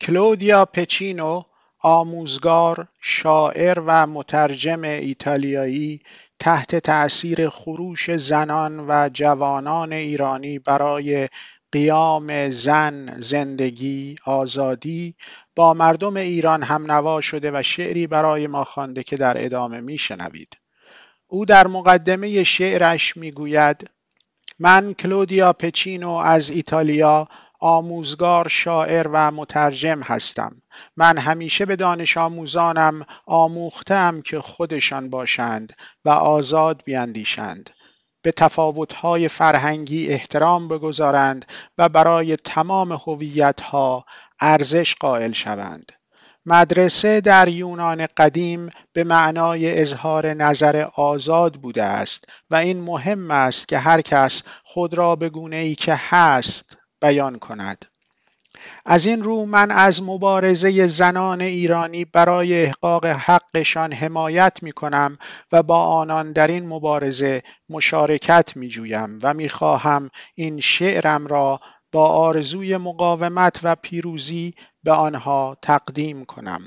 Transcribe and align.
کلودیا 0.00 0.64
پچینو 0.64 1.42
آموزگار، 1.78 2.88
شاعر 3.00 3.80
و 3.86 4.06
مترجم 4.06 4.82
ایتالیایی 4.82 6.00
تحت 6.38 6.76
تأثیر 6.76 7.48
خروش 7.48 8.10
زنان 8.16 8.84
و 8.88 9.08
جوانان 9.12 9.92
ایرانی 9.92 10.58
برای 10.58 11.28
قیام 11.72 12.50
زن، 12.50 13.20
زندگی، 13.20 14.16
آزادی 14.24 15.14
با 15.56 15.74
مردم 15.74 16.16
ایران 16.16 16.62
هم 16.62 16.92
نوا 16.92 17.20
شده 17.20 17.50
و 17.54 17.62
شعری 17.62 18.06
برای 18.06 18.46
ما 18.46 18.64
خوانده 18.64 19.02
که 19.02 19.16
در 19.16 19.44
ادامه 19.44 19.80
میشنوید. 19.80 20.56
او 21.26 21.44
در 21.44 21.66
مقدمه 21.66 22.44
شعرش 22.44 23.16
می‌گوید 23.16 23.90
من 24.58 24.94
کلودیا 24.94 25.52
پچینو 25.52 26.10
از 26.10 26.50
ایتالیا 26.50 27.28
آموزگار 27.60 28.48
شاعر 28.48 29.08
و 29.12 29.30
مترجم 29.30 30.00
هستم. 30.00 30.52
من 30.96 31.18
همیشه 31.18 31.66
به 31.66 31.76
دانش 31.76 32.16
آموزانم 32.16 33.02
آموختم 33.26 34.22
که 34.22 34.40
خودشان 34.40 35.10
باشند 35.10 35.72
و 36.04 36.08
آزاد 36.08 36.82
بیاندیشند 36.84 37.70
به 38.22 38.32
تفاوت‌های 38.32 39.28
فرهنگی 39.28 40.08
احترام 40.08 40.68
بگذارند 40.68 41.44
و 41.78 41.88
برای 41.88 42.36
تمام 42.36 42.92
هویت‌ها 42.92 44.04
ارزش 44.40 44.94
قائل 44.94 45.32
شوند. 45.32 45.92
مدرسه 46.46 47.20
در 47.20 47.48
یونان 47.48 48.06
قدیم 48.16 48.70
به 48.92 49.04
معنای 49.04 49.80
اظهار 49.80 50.34
نظر 50.34 50.88
آزاد 50.94 51.54
بوده 51.54 51.82
است 51.82 52.24
و 52.50 52.54
این 52.54 52.80
مهم 52.80 53.30
است 53.30 53.68
که 53.68 53.78
هر 53.78 54.00
کس 54.00 54.42
خود 54.64 54.94
را 54.94 55.16
به 55.16 55.28
گونه 55.28 55.56
ای 55.56 55.74
که 55.74 55.94
هست 56.08 56.76
بیان 57.00 57.38
کند. 57.38 57.84
از 58.86 59.06
این 59.06 59.22
رو 59.22 59.46
من 59.46 59.70
از 59.70 60.02
مبارزه 60.02 60.86
زنان 60.86 61.40
ایرانی 61.40 62.04
برای 62.04 62.64
احقاق 62.64 63.06
حقشان 63.06 63.92
حمایت 63.92 64.58
می 64.62 64.72
کنم 64.72 65.18
و 65.52 65.62
با 65.62 65.84
آنان 65.86 66.32
در 66.32 66.46
این 66.46 66.68
مبارزه 66.68 67.42
مشارکت 67.68 68.56
می 68.56 68.68
جویم 68.68 69.18
و 69.22 69.34
می 69.34 69.48
خواهم 69.48 70.10
این 70.34 70.60
شعرم 70.60 71.26
را 71.26 71.60
با 71.92 72.08
آرزوی 72.08 72.76
مقاومت 72.76 73.60
و 73.62 73.74
پیروزی 73.74 74.54
به 74.84 74.92
آنها 74.92 75.56
تقدیم 75.62 76.24
کنم. 76.24 76.60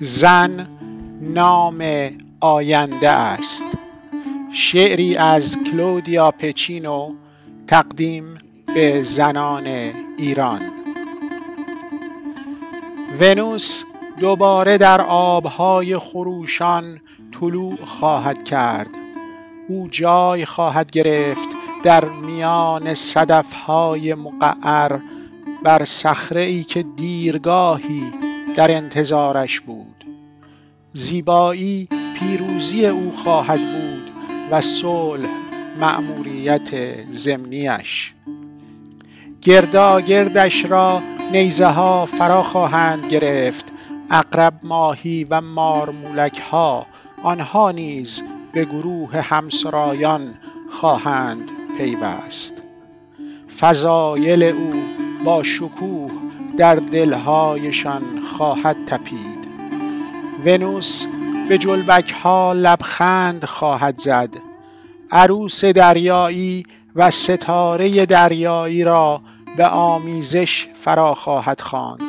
زن 0.00 0.68
نام 1.20 2.10
آینده 2.40 3.10
است. 3.10 3.85
شعری 4.58 5.16
از 5.16 5.58
کلودیا 5.64 6.30
پچینو 6.30 7.12
تقدیم 7.66 8.38
به 8.74 9.02
زنان 9.02 9.66
ایران. 10.18 10.60
ونوس 13.20 13.82
دوباره 14.20 14.78
در 14.78 15.00
آبهای 15.00 15.98
خروشان 15.98 17.00
طلوع 17.40 17.76
خواهد 17.84 18.44
کرد. 18.44 18.90
او 19.68 19.88
جای 19.90 20.44
خواهد 20.44 20.90
گرفت 20.90 21.48
در 21.82 22.04
میان 22.04 22.94
صدفهای 22.94 24.14
مقعر 24.14 24.98
بر 25.64 25.84
صخره 25.84 26.40
ای 26.42 26.64
که 26.64 26.82
دیرگاهی 26.82 28.02
در 28.54 28.76
انتظارش 28.76 29.60
بود. 29.60 30.04
زیبایی 30.92 31.88
پیروزی 32.18 32.86
او 32.86 33.12
خواهد 33.12 33.60
بود. 33.60 33.95
و 34.50 34.60
صلح 34.60 35.28
مأموریت 35.80 36.70
ضمنیش. 37.12 38.14
گرداگردش 39.42 40.64
را 40.64 41.02
نیزه 41.32 41.66
ها 41.66 42.06
فرا 42.06 42.42
خواهند 42.42 43.06
گرفت 43.06 43.72
اقرب 44.10 44.54
ماهی 44.62 45.24
و 45.24 45.40
مارمولک 45.40 46.38
ها 46.38 46.86
آنها 47.22 47.70
نیز 47.70 48.22
به 48.52 48.64
گروه 48.64 49.20
همسرایان 49.20 50.34
خواهند 50.70 51.50
پیوست. 51.78 52.62
فضایل 53.60 54.42
او 54.42 54.72
با 55.24 55.42
شکوه 55.42 56.10
در 56.56 56.74
دلهایشان 56.74 58.02
خواهد 58.36 58.76
تپید. 58.86 59.46
ونوس 60.44 61.06
به 61.48 61.58
جلبک 61.58 62.10
ها 62.10 62.52
لبخند 62.52 63.44
خواهد 63.44 63.96
زد. 63.98 64.30
عروس 65.10 65.64
دریایی 65.64 66.62
و 66.96 67.10
ستاره 67.10 68.06
دریایی 68.06 68.84
را 68.84 69.20
به 69.56 69.66
آمیزش 69.66 70.66
فرا 70.74 71.14
خواهد 71.14 71.60
خواند. 71.60 72.02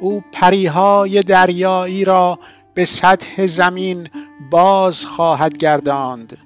او 0.00 0.24
پریهای 0.32 1.22
دریایی 1.22 2.04
را 2.04 2.38
به 2.74 2.84
سطح 2.84 3.46
زمین 3.46 4.08
باز 4.50 5.04
خواهد 5.04 5.58
گرداند. 5.58 6.38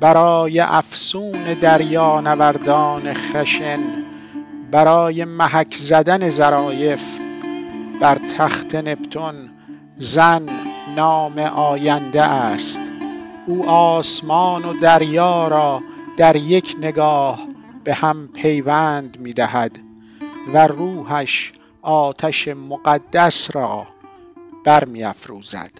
برای 0.00 0.60
افسون 0.60 1.36
نوردان 2.20 3.14
خشن 3.14 3.80
برای 4.70 5.24
محک 5.24 5.74
زدن 5.74 6.30
ظرایف 6.30 7.18
بر 8.00 8.18
تخت 8.38 8.74
نپتون 8.74 9.49
زن 10.02 10.46
نام 10.96 11.38
آینده 11.38 12.22
است 12.22 12.80
او 13.46 13.68
آسمان 13.68 14.64
و 14.64 14.80
دریا 14.80 15.48
را 15.48 15.82
در 16.16 16.36
یک 16.36 16.76
نگاه 16.80 17.46
به 17.84 17.94
هم 17.94 18.28
پیوند 18.28 19.18
می 19.20 19.32
دهد 19.32 19.78
و 20.54 20.66
روحش 20.66 21.52
آتش 21.82 22.48
مقدس 22.48 23.56
را 23.56 23.86
برمی 24.64 25.04
افروزد 25.04 25.70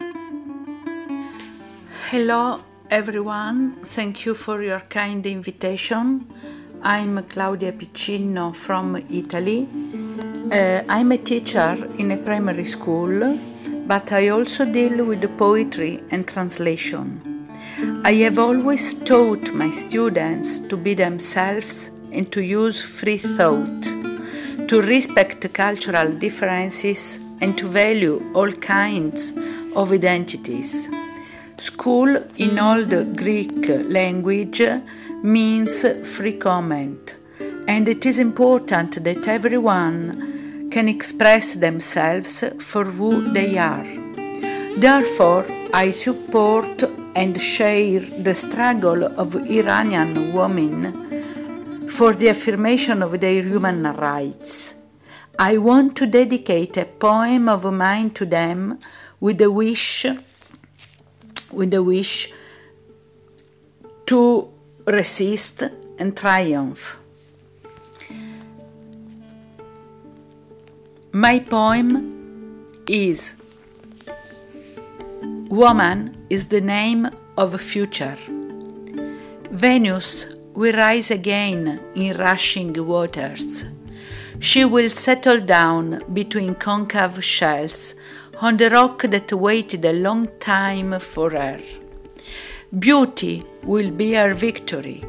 Hello 2.12 2.58
everyone, 2.91 3.58
thank 3.97 4.26
you 4.26 4.34
for 4.34 4.62
your 4.62 4.82
kind 4.98 5.25
invitation. 5.26 6.26
I'm 6.82 7.22
Claudia 7.32 7.72
Piccino 7.72 8.54
from 8.54 8.87
Italy. 9.20 9.69
Uh, 10.52 10.82
I'm 10.88 11.12
a 11.12 11.19
teacher 11.19 11.72
in 11.98 12.10
a 12.10 12.16
primary 12.16 12.64
school, 12.64 13.38
but 13.90 14.12
I 14.12 14.28
also 14.28 14.64
deal 14.64 15.04
with 15.04 15.36
poetry 15.36 16.00
and 16.12 16.24
translation. 16.24 17.06
I 18.04 18.12
have 18.24 18.38
always 18.38 18.94
taught 18.94 19.52
my 19.52 19.70
students 19.72 20.60
to 20.68 20.76
be 20.76 20.94
themselves 20.94 21.90
and 22.12 22.30
to 22.30 22.40
use 22.40 22.80
free 22.80 23.18
thought, 23.18 23.82
to 24.68 24.80
respect 24.80 25.52
cultural 25.52 26.12
differences 26.12 27.18
and 27.40 27.58
to 27.58 27.66
value 27.66 28.30
all 28.32 28.52
kinds 28.52 29.36
of 29.74 29.90
identities. 29.90 30.88
School 31.58 32.16
in 32.36 32.60
Old 32.60 33.16
Greek 33.16 33.66
language 33.98 34.62
means 35.24 35.84
free 36.16 36.38
comment, 36.38 37.16
and 37.66 37.88
it 37.88 38.06
is 38.06 38.20
important 38.20 39.02
that 39.02 39.26
everyone 39.26 40.39
can 40.70 40.88
express 40.88 41.56
themselves 41.56 42.44
for 42.60 42.84
who 42.84 43.32
they 43.32 43.58
are. 43.58 43.86
Therefore, 44.76 45.44
I 45.75 45.91
support 45.91 46.82
and 47.14 47.41
share 47.41 48.00
the 48.00 48.34
struggle 48.34 49.04
of 49.04 49.34
Iranian 49.50 50.32
women 50.32 51.88
for 51.88 52.14
the 52.14 52.28
affirmation 52.28 53.03
of 53.03 53.19
their 53.20 53.42
human 53.42 53.82
rights. 53.82 54.76
I 55.38 55.58
want 55.58 55.97
to 55.97 56.06
dedicate 56.06 56.76
a 56.76 56.84
poem 56.84 57.48
of 57.48 57.64
mine 57.72 58.10
to 58.10 58.26
them 58.26 58.78
with 59.19 59.38
the 59.38 59.50
wish 59.50 60.06
with 61.52 61.70
the 61.72 61.82
wish 61.82 62.32
to 64.06 64.48
resist 64.87 65.64
and 65.98 66.16
triumph. 66.16 67.00
My 71.12 71.40
poem 71.40 72.64
is 72.86 73.34
Woman 75.48 76.16
is 76.30 76.46
the 76.46 76.60
name 76.60 77.08
of 77.36 77.52
a 77.52 77.58
future. 77.58 78.16
Venus 79.50 80.32
will 80.54 80.72
rise 80.72 81.10
again 81.10 81.80
in 81.96 82.16
rushing 82.16 82.72
waters. 82.86 83.64
She 84.38 84.64
will 84.64 84.88
settle 84.88 85.40
down 85.40 86.00
between 86.12 86.54
concave 86.54 87.24
shells 87.24 87.96
on 88.40 88.56
the 88.56 88.70
rock 88.70 89.02
that 89.02 89.32
waited 89.32 89.84
a 89.84 89.92
long 89.92 90.28
time 90.38 91.00
for 91.00 91.30
her. 91.30 91.60
Beauty 92.78 93.44
will 93.64 93.90
be 93.90 94.12
her 94.12 94.32
victory, 94.32 95.04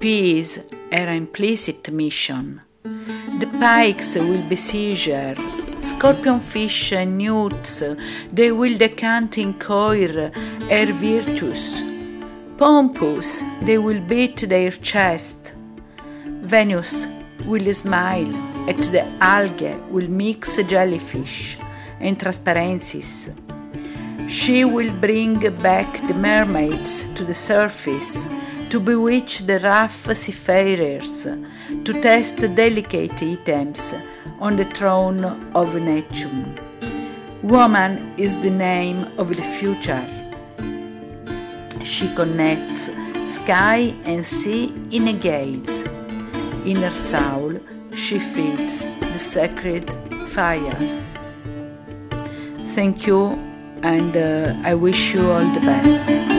peace 0.00 0.64
her 0.90 1.12
implicit 1.12 1.92
mission. 1.92 2.60
The 2.82 3.47
pikes 3.60 4.14
will 4.14 4.42
besiege 4.48 5.06
her, 5.06 5.34
scorpionfish 5.80 6.92
and 6.92 7.18
newts, 7.18 7.82
they 8.32 8.52
will 8.52 8.76
decant 8.76 9.36
in 9.38 9.54
coir 9.54 10.30
her 10.70 10.92
virtues. 10.92 11.82
Pompous, 12.56 13.42
they 13.62 13.78
will 13.78 14.00
beat 14.00 14.36
their 14.48 14.70
chest. 14.70 15.54
Venus 16.54 17.08
will 17.46 17.72
smile 17.74 18.32
at 18.68 18.78
the 18.94 19.04
algae, 19.20 19.76
will 19.90 20.08
mix 20.08 20.62
jellyfish 20.62 21.58
and 22.00 22.18
transparencies. 22.18 23.30
She 24.28 24.64
will 24.64 24.92
bring 25.00 25.38
back 25.62 26.06
the 26.06 26.14
mermaids 26.14 27.12
to 27.14 27.24
the 27.24 27.34
surface, 27.34 28.28
to 28.70 28.78
bewitch 28.78 29.40
the 29.40 29.58
rough 29.60 30.14
seafarers, 30.14 31.26
to 31.84 32.00
test 32.00 32.38
delicate 32.54 33.22
items 33.22 33.94
on 34.40 34.56
the 34.56 34.64
throne 34.64 35.24
of 35.54 35.74
Neptune. 35.74 36.54
Woman 37.42 38.14
is 38.18 38.38
the 38.38 38.50
name 38.50 39.06
of 39.16 39.34
the 39.34 39.42
future. 39.42 40.04
She 41.82 42.12
connects 42.14 42.90
sky 43.26 43.94
and 44.04 44.24
sea 44.24 44.74
in 44.90 45.08
a 45.08 45.12
gaze. 45.12 45.86
In 46.64 46.76
her 46.82 46.90
soul, 46.90 47.58
she 47.94 48.18
feeds 48.18 48.90
the 49.00 49.18
sacred 49.18 49.92
fire. 50.28 50.78
Thank 52.64 53.06
you, 53.06 53.38
and 53.82 54.16
uh, 54.16 54.54
I 54.62 54.74
wish 54.74 55.14
you 55.14 55.30
all 55.30 55.46
the 55.54 55.60
best. 55.60 56.37